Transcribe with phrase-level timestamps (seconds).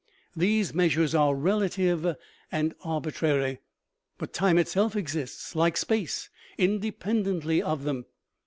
[0.35, 2.15] These measures are relative
[2.51, 3.59] and arbitrary;
[4.17, 6.27] but time itself exists, like space,
[6.57, 8.05] independently of them.